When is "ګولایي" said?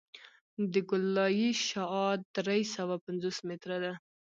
0.89-1.49